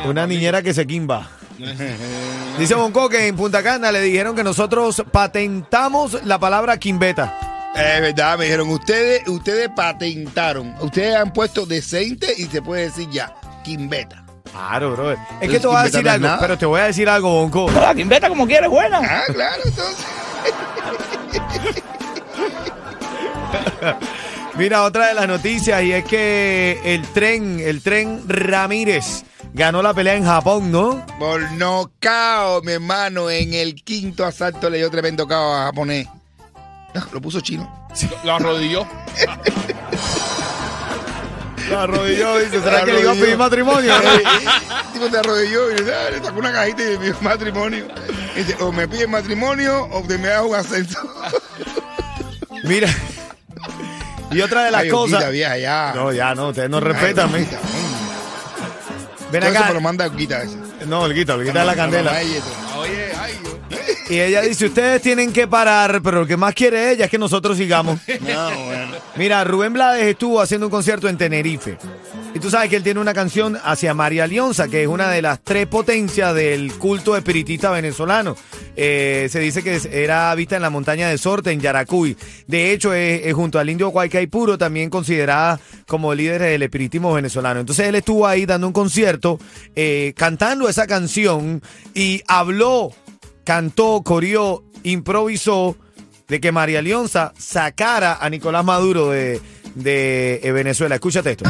Una 0.07 0.27
niñera 0.27 0.63
que 0.63 0.75
se 0.75 0.87
quimba. 0.87 1.29
Dice 2.59 2.75
Bonco 2.75 3.09
que 3.09 3.27
en 3.27 3.37
Punta 3.37 3.63
Cana 3.63 3.93
le 3.93 4.01
dijeron 4.01 4.35
que 4.35 4.45
nosotros 4.45 5.03
patentamos 5.11 6.25
la 6.25 6.39
palabra 6.39 6.79
quimbeta. 6.79 7.71
Es 7.75 8.01
verdad, 8.01 8.37
me 8.37 8.45
dijeron, 8.45 8.69
ustedes, 8.71 9.29
ustedes 9.29 9.69
patentaron. 9.75 10.75
Ustedes 10.81 11.15
han 11.15 11.33
puesto 11.33 11.67
decente 11.67 12.35
y 12.37 12.45
se 12.47 12.63
puede 12.63 12.85
decir 12.85 13.09
ya, 13.11 13.35
quimbeta. 13.63 14.20
Claro, 14.53 14.93
brother. 14.93 15.19
Es 15.41 15.51
que 15.51 15.61
te 15.61 15.67
voy 15.67 15.77
a 15.77 15.83
decir 15.85 16.05
no 16.05 16.11
algo, 16.11 16.27
nada. 16.27 16.39
pero 16.41 16.59
te 16.59 16.67
voy 16.67 16.81
a 16.81 16.85
decir 16.85 17.09
algo, 17.09 17.31
Bonco. 17.31 17.71
La 17.71 17.95
quimbeta 17.95 18.29
como 18.29 18.47
quieres, 18.47 18.69
buena. 18.69 19.01
Ah, 19.03 19.23
claro, 19.33 19.63
entonces. 19.65 20.07
Mira, 24.57 24.83
otra 24.85 25.09
de 25.09 25.15
las 25.15 25.27
noticias 25.29 25.83
y 25.83 25.93
es 25.93 26.05
que 26.05 26.81
el 26.85 27.03
tren, 27.09 27.61
el 27.61 27.83
tren 27.83 28.23
Ramírez, 28.27 29.25
ganó 29.55 29.83
la 29.83 29.95
pelea 29.95 30.15
en 30.17 30.25
Japón, 30.25 30.71
¿no? 30.71 31.05
Por 31.19 31.51
nocao, 31.53 32.61
mi 32.63 32.73
hermano. 32.73 33.31
En 33.31 33.55
el 33.55 33.75
quinto 33.77 34.25
asalto 34.25 34.69
le 34.69 34.79
dio 34.79 34.91
tremendo 34.91 35.27
cao 35.27 35.55
a 35.55 35.65
japonés. 35.67 36.07
No, 36.95 37.03
lo 37.13 37.21
puso 37.21 37.41
chino. 37.41 37.89
Lo 38.25 38.35
arrodilló. 38.35 38.87
La 41.71 41.83
arrodilló, 41.85 42.39
dice, 42.39 42.61
¿será 42.61 42.79
La 42.81 42.85
que 42.85 42.93
le 42.93 43.01
iba 43.01 43.13
a 43.13 43.15
pedir 43.15 43.37
matrimonio? 43.37 43.95
El 43.97 44.93
tipo 44.93 45.09
se 45.09 45.19
arrodilló 45.19 45.71
y 45.71 45.79
le, 45.79 45.95
ah, 45.95 46.11
le 46.11 46.23
sacó 46.23 46.39
una 46.39 46.53
cajita 46.53 46.83
y 46.83 46.87
le 46.87 46.99
pidió 46.99 47.17
matrimonio. 47.21 47.87
Y 48.35 48.39
dice, 48.39 48.57
o 48.61 48.73
me 48.73 48.89
pide 48.89 49.07
matrimonio 49.07 49.89
o 49.93 50.03
te 50.03 50.19
me 50.19 50.29
das 50.29 50.43
un 50.43 50.55
ascenso. 50.55 50.99
Mira. 52.65 52.89
Y 54.31 54.41
otra 54.41 54.65
de 54.65 54.71
las 54.71 54.83
Ay, 54.83 54.91
cosas. 54.91 55.15
Oquita, 55.17 55.31
vieja, 55.31 55.59
ya. 55.59 55.93
No, 55.95 56.13
ya 56.13 56.35
no, 56.35 56.49
ustedes 56.49 56.71
no 56.71 56.81
respetan. 56.81 57.35
Ay. 57.35 57.43
Oquita, 57.43 57.59
mm. 57.59 57.91
Ven 59.31 59.41
Todo 59.41 59.51
eso 59.51 59.59
acá. 59.59 59.69
me 59.69 59.75
lo 59.75 59.81
manda 59.81 60.07
ese. 60.07 60.57
No, 60.87 61.07
el 61.07 61.15
quita 61.15 61.37
de 61.37 61.53
la 61.53 61.77
candela. 61.77 62.13
Ay, 62.13 62.41
Y 64.11 64.21
ella 64.21 64.43
dice, 64.43 64.67
ustedes 64.67 65.01
tienen 65.03 65.33
que 65.33 65.47
parar, 65.47 66.03
pero 66.03 66.23
lo 66.23 66.27
que 66.27 66.37
más 66.37 66.53
quiere 66.53 66.91
ella 66.91 67.05
es 67.05 67.11
que 67.11 67.19
nosotros 67.19 67.57
sigamos. 67.57 68.01
No, 68.21 68.65
bueno. 68.65 68.97
Mira, 69.17 69.45
Rubén 69.45 69.73
Blades 69.73 70.05
estuvo 70.05 70.41
haciendo 70.41 70.67
un 70.67 70.71
concierto 70.71 71.09
en 71.09 71.17
Tenerife. 71.17 71.79
Y 72.35 72.39
tú 72.39 72.51
sabes 72.51 72.69
que 72.69 72.77
él 72.77 72.83
tiene 72.83 73.01
una 73.01 73.15
canción 73.15 73.57
hacia 73.63 73.95
María 73.95 74.27
Leonza, 74.27 74.69
que 74.69 74.83
es 74.83 74.89
una 74.89 75.09
de 75.11 75.23
las 75.23 75.41
tres 75.43 75.67
potencias 75.67 76.35
del 76.35 76.73
culto 76.75 77.17
espiritista 77.17 77.71
venezolano. 77.71 78.37
Eh, 78.77 79.29
se 79.31 79.41
dice 79.41 79.63
que 79.63 79.81
era 79.91 80.35
vista 80.35 80.57
en 80.57 80.63
la 80.63 80.71
montaña 80.71 81.09
de 81.09 81.19
Sorte, 81.19 81.51
en 81.51 81.61
Yaracuy. 81.61 82.17
De 82.47 82.73
hecho, 82.73 82.93
es, 82.93 83.27
es 83.27 83.35
junto 83.35 83.59
al 83.59 83.71
indio 83.71 83.93
Puro 84.31 84.59
también 84.59 84.91
considerada 84.91 85.61
como 85.87 86.15
líder 86.15 86.43
del 86.43 86.63
espiritismo 86.63 87.13
venezolano. 87.13 87.61
Entonces 87.61 87.87
él 87.87 87.95
estuvo 87.95 88.27
ahí 88.27 88.47
dando 88.47 88.67
un 88.67 88.73
concierto, 88.73 89.39
eh, 89.75 90.15
cantando 90.17 90.69
esa 90.69 90.87
canción 90.87 91.63
y 91.95 92.23
habló, 92.27 92.93
cantó, 93.45 94.03
coreó, 94.03 94.65
improvisó 94.83 95.77
de 96.29 96.41
que 96.41 96.53
María 96.53 96.81
Leonza 96.81 97.33
sacara 97.37 98.19
a 98.21 98.31
Nicolás 98.31 98.65
Maduro 98.65 99.11
de, 99.11 99.41
de 99.75 100.41
eh, 100.43 100.53
Venezuela. 100.53 100.95
Escúchate 100.95 101.33
esto. 101.33 101.45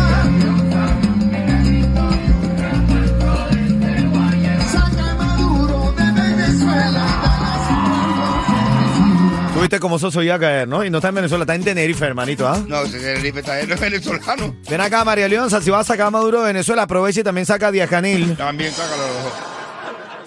Tú 9.53 9.61
viste 9.61 9.79
cómo 9.79 9.99
Soso 9.99 10.23
iba 10.23 10.37
a 10.37 10.39
caer, 10.39 10.67
¿no? 10.67 10.83
Y 10.83 10.89
no 10.89 10.99
está 10.99 11.09
en 11.11 11.17
Venezuela, 11.17 11.43
está 11.43 11.55
en 11.55 11.63
Tenerife, 11.63 12.07
hermanito, 12.07 12.49
¿ah? 12.49 12.65
No, 12.67 12.83
ese 12.83 12.99
Tenerife 12.99 13.41
está 13.41 13.63
no 13.67 13.75
es 13.75 13.81
venezolano. 13.81 14.57
Ven 14.71 14.81
acá, 14.81 15.05
María 15.05 15.29
Leonza, 15.29 15.61
si 15.61 15.69
vas 15.71 15.83
a 15.83 15.93
sacar 15.93 16.07
a 16.07 16.11
Maduro 16.11 16.41
de 16.41 16.47
Venezuela, 16.47 16.85
aprovecha 16.85 17.21
y 17.21 17.25
también 17.25 17.45
saca 17.45 17.67
a 17.67 17.71
Díaz 17.71 17.91
Canel. 17.91 18.37
También 18.39 18.73
sácalo 18.73 19.07
los 19.07 19.25
dos. 19.25 19.60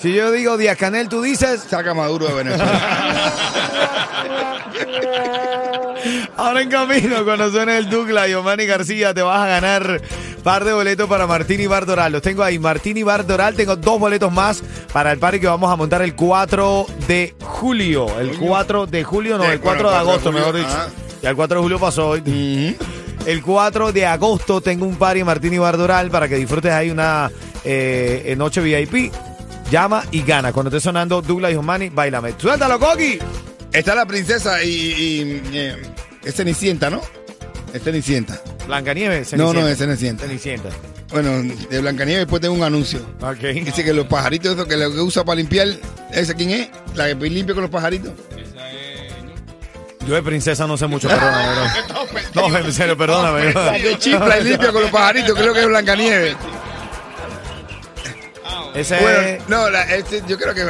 Si 0.04 0.14
yo 0.14 0.34
digo 0.34 0.58
Díaz 0.58 0.76
Canel, 0.76 1.08
tú 1.08 1.22
dices... 1.22 1.64
Saca 1.70 1.94
Maduro 1.94 2.28
de 2.28 2.34
Venezuela. 2.34 3.32
Ahora 6.36 6.62
en 6.62 6.70
camino, 6.70 7.24
cuando 7.24 7.50
suene 7.50 7.78
el 7.78 7.90
Douglas 7.90 8.28
y 8.28 8.34
Omani 8.34 8.66
García, 8.66 9.14
te 9.14 9.22
vas 9.22 9.40
a 9.40 9.48
ganar 9.48 10.02
par 10.44 10.66
de 10.66 10.74
boletos 10.74 11.08
para 11.08 11.26
Martín 11.26 11.62
y 11.62 11.68
Bar 11.68 11.86
Doral. 11.86 12.12
Los 12.12 12.22
tengo 12.22 12.44
ahí, 12.44 12.60
Martín 12.60 12.98
y 12.98 13.04
Bar 13.04 13.26
Doral. 13.26 13.56
Tengo 13.56 13.78
dos 13.78 13.98
boletos 13.98 14.30
más 14.30 14.62
para 14.92 15.14
el 15.14 15.20
party 15.20 15.40
que 15.40 15.48
vamos 15.48 15.72
a 15.72 15.78
montar 15.78 16.02
el 16.02 16.16
4 16.16 16.86
de 17.08 17.34
julio. 17.40 18.20
El 18.20 18.38
4 18.38 18.88
de 18.88 19.06
julio, 19.06 19.38
no, 19.38 19.46
el 19.46 19.62
4 19.62 19.84
bueno, 19.84 19.90
de 19.90 19.90
el 19.90 19.90
4 19.90 19.90
de 19.90 19.96
agosto, 19.96 20.32
mejor 20.34 20.56
dicho. 20.58 20.68
ajá. 20.68 20.90
Ya 21.22 21.30
el 21.30 21.38
4 21.38 21.56
de 21.56 21.64
julio 21.64 21.80
pasó 21.80 22.10
hoy. 22.10 22.76
El 23.26 23.42
4 23.42 23.94
de 23.94 24.06
agosto 24.06 24.60
tengo 24.60 24.86
un 24.86 24.98
party 24.98 25.24
Martín 25.24 25.54
y 25.54 25.60
Bar 25.60 25.78
Doral 25.78 26.12
para 26.12 26.28
que 26.28 26.36
disfrutes 26.36 26.74
ahí 26.74 26.90
una 26.90 27.32
eh, 27.64 28.36
noche 28.38 28.60
VIP. 28.60 29.14
Llama 29.74 30.04
y 30.12 30.22
gana. 30.22 30.54
Cuando 30.54 30.70
esté 30.70 30.80
sonando 30.80 31.20
Douglas 31.20 31.52
y 31.52 31.56
Omani, 31.56 31.90
bailame. 31.90 32.36
¡Suéltalo, 32.38 32.80
Coqui! 32.80 33.18
Está 33.72 33.96
la 33.96 34.06
princesa 34.06 34.64
y, 34.64 34.70
y, 34.70 35.42
eh, 35.52 35.76
es 36.24 36.36
Cenicienta, 36.36 36.92
¿no? 36.92 37.02
Es 37.74 37.82
Cenicienta. 37.82 38.40
Blancanieves, 38.68 39.34
No, 39.34 39.52
no, 39.52 39.68
es 39.68 39.80
Cenicienta. 39.80 40.26
Cenicienta. 40.28 40.70
Bueno, 41.10 41.42
de 41.72 41.82
Blancanieves 41.82 42.26
después 42.26 42.40
tengo 42.40 42.54
un 42.54 42.62
anuncio. 42.62 43.00
Ok. 43.20 43.40
Dice 43.66 43.84
que 43.84 43.94
los 43.94 44.06
pajaritos, 44.06 44.54
esos 44.54 44.68
que 44.68 44.78
lo 44.78 44.94
que 44.94 45.02
usa 45.02 45.26
para 45.26 45.38
limpiar, 45.38 45.68
¿esa 46.12 46.36
quién 46.36 46.52
es? 46.52 46.70
La 46.94 47.08
que 47.08 47.16
limpia 47.28 47.56
con 47.56 47.64
los 47.64 47.72
pajaritos. 47.72 48.12
Yo 50.08 50.14
de 50.14 50.22
princesa 50.22 50.68
no 50.68 50.78
sé 50.78 50.86
mucho, 50.86 51.08
perdóname. 51.08 51.72
No, 52.36 52.56
en 52.56 52.74
serio, 52.74 52.96
perdóname. 52.96 53.54
La 53.54 53.74
que 53.74 53.98
chifla 53.98 54.40
y 54.40 54.44
limpia 54.44 54.72
con 54.72 54.84
los 54.84 54.92
pajaritos, 54.92 55.34
creo 55.36 55.52
que 55.52 55.62
es 55.62 55.68
Blancanieves. 55.68 56.36
Ese 58.76 59.00
Bueno, 59.00 59.20
es... 59.20 59.50
no, 59.50 59.70
la- 59.70 59.84
este, 59.96 60.24
yo 60.28 60.38
creo 60.38 60.54
que 60.54 60.64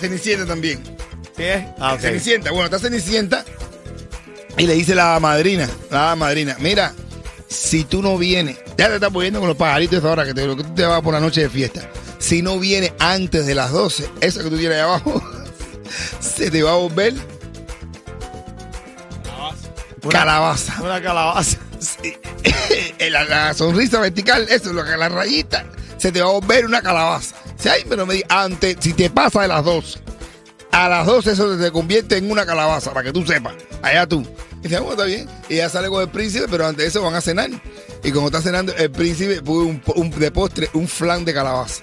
Cenicienta 0.00 0.46
también. 0.46 0.82
¿Sí 1.36 1.42
es? 1.44 1.64
Ah, 1.78 1.94
ok. 1.94 2.00
Cenicienta, 2.00 2.50
bueno, 2.50 2.66
está 2.66 2.78
Cenicienta 2.78 3.44
y 4.56 4.66
le 4.66 4.74
dice 4.74 4.94
la 4.94 5.18
madrina, 5.20 5.68
la 5.90 6.14
madrina, 6.16 6.56
mira, 6.58 6.92
si 7.48 7.84
tú 7.84 8.02
no 8.02 8.18
vienes, 8.18 8.56
ya 8.76 8.88
te 8.88 8.94
estás 8.96 9.10
poniendo 9.12 9.38
con 9.40 9.48
los 9.48 9.56
pajaritos 9.56 10.04
ahora 10.04 10.24
que 10.24 10.34
te, 10.34 10.42
que 10.46 10.62
tú 10.64 10.74
te 10.74 10.84
vas 10.84 11.00
por 11.00 11.14
la 11.14 11.20
noche 11.20 11.42
de 11.42 11.48
fiesta. 11.50 11.88
Si 12.18 12.42
no 12.42 12.58
vienes 12.58 12.92
antes 12.98 13.46
de 13.46 13.54
las 13.54 13.70
12, 13.70 14.08
esa 14.20 14.42
que 14.42 14.50
tú 14.50 14.58
tienes 14.58 14.76
ahí 14.76 14.82
abajo, 14.82 15.22
se 16.20 16.50
te 16.50 16.62
va 16.62 16.72
a 16.72 16.74
volver 16.74 17.14
Una- 20.02 20.10
calabaza. 20.12 20.82
Una 20.82 21.00
calabaza. 21.02 21.58
Sí. 21.80 22.16
la, 23.10 23.22
la 23.22 23.54
sonrisa 23.54 24.00
vertical, 24.00 24.42
eso 24.50 24.70
es 24.70 24.74
lo 24.74 24.84
que 24.84 24.96
la 24.96 25.08
rayita, 25.08 25.64
se 25.96 26.10
te 26.10 26.20
va 26.20 26.28
a 26.28 26.32
volver 26.32 26.66
una 26.66 26.82
calabaza. 26.82 27.36
Si 27.58 27.68
ay, 27.68 27.84
pero 27.88 28.06
me 28.06 28.14
di, 28.14 28.22
antes, 28.28 28.76
si 28.80 28.92
te 28.92 29.10
pasa 29.10 29.42
de 29.42 29.48
las 29.48 29.64
12, 29.64 29.98
a 30.70 30.88
las 30.88 31.06
12 31.06 31.32
eso 31.32 31.56
se 31.56 31.62
te 31.64 31.70
convierte 31.72 32.16
en 32.16 32.30
una 32.30 32.46
calabaza, 32.46 32.92
para 32.92 33.04
que 33.04 33.12
tú 33.12 33.26
sepas. 33.26 33.54
Allá 33.82 34.06
tú. 34.06 34.20
Y 34.60 34.68
dice, 34.68 34.78
bueno, 34.80 34.92
está 34.92 35.04
bien. 35.04 35.28
Y 35.48 35.54
ella 35.54 35.68
sale 35.68 35.88
con 35.88 36.02
el 36.02 36.08
príncipe, 36.08 36.46
pero 36.50 36.66
antes 36.66 36.84
de 36.84 36.88
eso 36.88 37.02
van 37.02 37.14
a 37.14 37.20
cenar. 37.20 37.50
Y 38.04 38.12
como 38.12 38.26
está 38.28 38.40
cenando, 38.42 38.72
el 38.76 38.90
príncipe 38.90 39.42
puso 39.42 39.66
un, 39.68 39.82
un- 39.96 40.10
de 40.10 40.30
postre 40.30 40.68
un 40.74 40.86
flan 40.86 41.24
de 41.24 41.34
calabaza. 41.34 41.82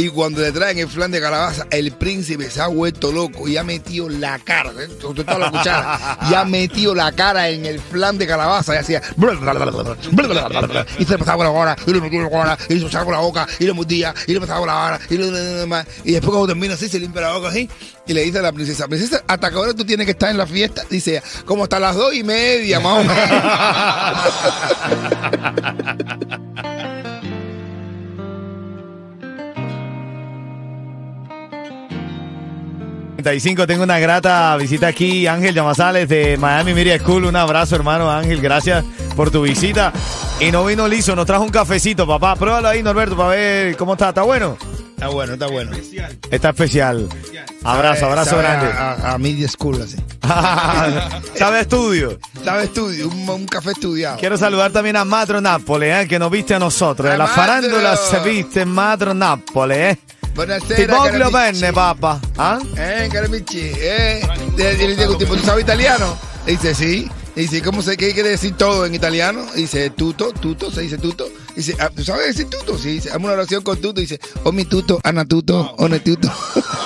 Y 0.00 0.08
cuando 0.08 0.40
le 0.40 0.50
traen 0.50 0.78
el 0.78 0.88
flan 0.88 1.10
de 1.10 1.20
calabaza, 1.20 1.66
el 1.70 1.92
príncipe 1.92 2.50
se 2.50 2.62
ha 2.62 2.68
vuelto 2.68 3.12
loco 3.12 3.46
y 3.46 3.58
ha 3.58 3.62
metido 3.64 4.08
la 4.08 4.38
cara, 4.38 4.70
¿eh? 4.78 4.88
está 5.18 5.38
la 5.38 5.50
cuchara, 5.50 6.18
y 6.30 6.34
ha 6.34 6.44
metido 6.46 6.94
la 6.94 7.12
cara 7.12 7.50
en 7.50 7.66
el 7.66 7.78
flan 7.80 8.16
de 8.16 8.26
calabaza 8.26 8.74
y 8.74 8.78
hacía 8.78 9.02
y 10.98 11.04
se 11.04 11.12
le 11.12 11.18
pasaba 11.18 11.36
con 11.36 11.44
la 11.44 11.50
hora, 11.52 11.76
y 11.86 11.92
le 11.92 12.00
metía 12.00 12.22
la 12.22 12.58
y 12.68 12.78
se 12.78 12.84
pasaba 12.86 13.04
con 13.04 13.12
la 13.12 13.20
boca, 13.20 13.46
y 13.58 13.64
le 13.66 13.72
mordía, 13.74 14.14
y 14.26 14.32
le 14.32 14.40
pasaba 14.40 14.60
con 14.60 14.68
la 14.68 14.84
hora, 14.86 15.00
y, 15.10 15.18
le- 15.18 15.26
y 16.04 16.12
después 16.12 16.30
cuando 16.30 16.46
termina 16.46 16.72
así, 16.74 16.88
se 16.88 16.98
limpia 16.98 17.20
la 17.20 17.32
boca 17.34 17.48
así, 17.48 17.68
y 18.06 18.12
le 18.14 18.22
dice 18.22 18.38
a 18.38 18.42
la 18.42 18.52
princesa, 18.52 18.88
princesa, 18.88 19.22
¿hasta 19.26 19.50
qué 19.50 19.56
hora 19.56 19.74
tú 19.74 19.84
tienes 19.84 20.06
que 20.06 20.12
estar 20.12 20.30
en 20.30 20.38
la 20.38 20.46
fiesta? 20.46 20.82
Dice 20.88 21.22
como 21.44 21.64
hasta 21.64 21.78
las 21.78 21.94
dos 21.94 22.14
y 22.14 22.22
media, 22.24 22.80
más. 22.80 23.04
35, 33.22 33.66
tengo 33.66 33.82
una 33.84 33.98
grata 33.98 34.56
visita 34.56 34.86
aquí, 34.86 35.26
Ángel 35.26 35.54
Llamasales 35.54 36.08
de 36.08 36.36
Miami 36.38 36.72
Media 36.74 36.98
School. 36.98 37.24
Un 37.26 37.36
abrazo, 37.36 37.76
hermano 37.76 38.10
Ángel, 38.10 38.40
gracias 38.40 38.84
por 39.14 39.30
tu 39.30 39.42
visita. 39.42 39.92
Y 40.40 40.50
no 40.50 40.64
vino 40.64 40.88
liso, 40.88 41.14
nos 41.14 41.26
trajo 41.26 41.42
un 41.44 41.50
cafecito, 41.50 42.06
papá. 42.06 42.34
Pruébalo 42.36 42.68
ahí, 42.68 42.82
Norberto, 42.82 43.16
para 43.16 43.28
ver 43.30 43.76
cómo 43.76 43.92
está. 43.92 44.08
¿Está 44.08 44.22
bueno? 44.22 44.56
Está 44.94 45.08
bueno, 45.08 45.34
está 45.34 45.46
bueno. 45.48 45.70
Está 46.30 46.48
especial. 46.50 47.08
Abrazo, 47.62 48.06
abrazo 48.06 48.30
Sabe 48.30 48.42
grande. 48.42 48.66
A, 48.72 48.92
a- 48.92 49.12
a 49.14 49.18
media 49.18 49.48
school, 49.48 49.82
así. 49.82 49.96
¿Sabe 51.38 51.60
estudio? 51.60 52.18
Sabe 52.44 52.64
estudio, 52.64 53.08
un, 53.08 53.28
un 53.28 53.46
café 53.46 53.72
estudiado. 53.72 54.16
Quiero 54.18 54.36
saludar 54.38 54.70
también 54.72 54.96
a 54.96 55.04
Matro 55.04 55.40
Nápoles, 55.40 56.04
eh, 56.04 56.08
que 56.08 56.18
nos 56.18 56.30
viste 56.30 56.54
a 56.54 56.58
nosotros. 56.58 57.06
De 57.08 57.14
¡Ah, 57.14 57.18
la 57.18 57.24
Matro! 57.26 57.42
farándula 57.42 57.96
se 57.96 58.18
viste 58.20 58.64
Matro 58.64 59.12
Nápoles, 59.14 59.96
¿eh? 59.96 59.98
Buonasera, 60.40 60.74
Ti 60.74 60.86
voglio 60.86 61.30
bene, 61.30 61.70
papá. 61.70 62.18
¿Ah? 62.38 62.58
Eh, 62.74 63.10
caramici, 63.12 63.72
eh. 63.76 64.26
Le 64.56 64.96
digo, 64.96 65.18
tipo, 65.18 65.36
¿tú 65.36 65.44
sabes 65.44 65.64
italiano? 65.64 66.16
Y 66.46 66.52
dice, 66.52 66.74
sí. 66.74 67.10
Y 67.36 67.42
dice, 67.42 67.60
¿cómo 67.60 67.82
se 67.82 67.94
qué 67.98 68.14
quiere 68.14 68.30
decir 68.30 68.56
todo 68.56 68.86
en 68.86 68.94
italiano? 68.94 69.44
Y 69.54 69.62
dice, 69.62 69.90
tuto, 69.90 70.32
tuto, 70.32 70.70
se 70.70 70.80
dice 70.80 70.96
tuto. 70.96 71.28
Dice, 71.54 71.76
ah, 71.78 71.90
¿tú 71.94 72.02
sabes 72.04 72.28
decir 72.28 72.48
tuto? 72.48 72.78
Sí, 72.78 72.92
dice, 72.92 73.10
hazme 73.10 73.26
una 73.26 73.34
oración 73.34 73.62
con 73.62 73.82
tuto. 73.82 74.00
Dice, 74.00 74.18
oh 74.42 74.50
mi 74.50 74.64
tuto, 74.64 74.98
ana 75.04 75.26
tuto, 75.26 75.74
one 75.76 76.00
tuto. 76.00 76.32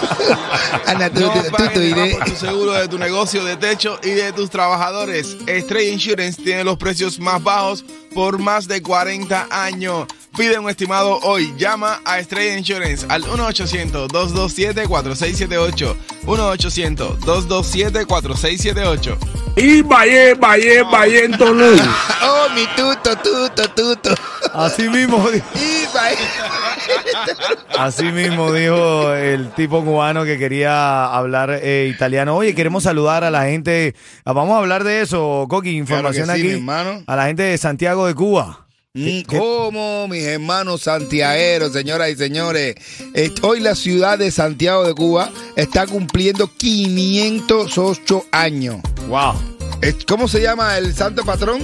ana 0.87 1.09
No 1.11 1.31
tuto, 1.31 1.57
tuto, 1.57 1.81
iré. 1.81 2.17
por 2.17 2.25
tu 2.25 2.35
seguro 2.35 2.73
de 2.73 2.89
tu 2.89 2.99
negocio 2.99 3.45
de 3.45 3.57
techo 3.57 4.01
y 4.03 4.11
de 4.11 4.33
tus 4.33 4.51
trabajadores. 4.51 5.37
Estrella 5.47 5.93
Insurance 5.93 6.43
tiene 6.43 6.65
los 6.65 6.77
precios 6.77 7.21
más 7.21 7.41
bajos 7.41 7.85
por 8.13 8.39
más 8.39 8.67
de 8.67 8.83
40 8.83 9.47
años. 9.49 10.09
Pide 10.37 10.59
un 10.59 10.69
estimado 10.69 11.21
hoy. 11.23 11.55
Llama 11.57 12.01
a 12.05 12.19
Estrella 12.19 12.59
Insurance 12.59 13.07
al 13.09 13.23
1-800-227-4678. 13.23 15.95
1-800-227-4678. 16.27 19.17
Y 19.57 19.83
Valle, 19.83 20.35
Valle, 20.35 20.83
Valle 20.83 21.25
en 21.25 21.39
Tolú. 21.39 21.77
Oh, 22.27 22.49
mi 22.55 22.65
tuto, 22.75 23.15
tuto, 23.19 23.69
tuto. 23.75 24.15
Así 24.55 24.89
mismo. 24.89 25.23
Y 25.35 25.43
Así 27.79 28.05
mismo 28.05 28.51
dijo 28.53 29.13
el 29.13 29.51
tipo 29.53 29.85
cubano 29.85 30.25
que 30.25 30.39
quería 30.39 31.05
hablar 31.07 31.51
eh, 31.63 31.91
italiano. 31.95 32.35
Oye, 32.37 32.55
queremos 32.55 32.85
saludar 32.85 33.25
a 33.25 33.31
la 33.31 33.45
gente. 33.45 33.95
Vamos 34.25 34.55
a 34.55 34.59
hablar 34.59 34.85
de 34.85 35.03
eso, 35.03 35.47
Coqui. 35.49 35.77
Información 35.77 36.25
Claro 36.25 36.39
sí, 36.39 36.47
aquí. 36.47 36.55
mi 36.55 36.61
hermano. 36.61 37.03
A 37.07 37.17
la 37.17 37.27
gente 37.27 37.43
de 37.43 37.59
Santiago 37.59 38.07
de 38.07 38.15
Cuba. 38.15 38.64
Mm, 38.97 39.23
¿Cómo, 39.23 40.07
mis 40.07 40.23
hermanos 40.23 40.83
santiagueros, 40.83 41.73
señoras 41.73 42.11
y 42.11 42.15
señores? 42.15 42.77
Eh, 43.15 43.29
Hoy 43.43 43.59
la 43.59 43.75
ciudad 43.75 44.17
de 44.21 44.31
Santiago 44.31 44.87
de 44.87 44.95
Cuba 44.95 45.33
está 45.57 45.85
cumpliendo 45.89 46.49
508 46.57 48.25
años. 48.31 48.77
Wow. 49.09 49.33
Eh, 49.83 49.97
¿Cómo 50.07 50.29
se 50.29 50.41
llama 50.41 50.79
el 50.79 50.95
santo 50.95 51.25
patrón? 51.25 51.61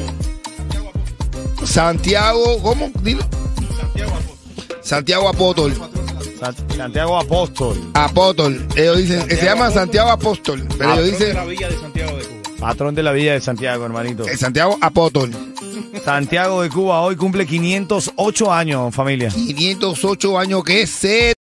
Santiago, 1.64 2.60
¿cómo? 2.62 2.90
Dilo. 3.00 3.22
Santiago 4.82 5.28
Apóstol. 5.28 5.72
San- 6.40 6.56
Santiago 6.76 7.16
Apóstol. 7.16 7.80
Apóstol. 7.94 8.66
Ellos 8.75 8.96
dicen, 8.99 9.28
se 9.30 9.44
llama 9.44 9.70
Santiago 9.70 10.10
Apóstol, 10.10 10.66
pero 10.76 10.94
ellos 10.94 11.16
dicen 11.16 11.49
villa 11.49 11.68
de 11.68 11.78
Santiago 11.78 12.16
de 12.16 12.25
Cuba. 12.25 12.40
Patrón 12.58 12.94
de 12.96 13.02
la 13.04 13.12
Villa 13.12 13.34
de 13.34 13.40
Santiago, 13.40 13.84
hermanito. 13.87 14.26
eh, 14.26 14.37
Santiago 14.37 14.76
Apóstol. 14.80 15.30
Santiago 16.04 16.62
de 16.62 16.71
Cuba 16.71 17.02
hoy 17.02 17.16
cumple 17.16 17.47
508 17.47 18.52
años, 18.52 18.95
familia. 18.95 19.30
508 19.30 20.38
años, 20.38 20.64
que 20.64 20.83
es 20.83 21.37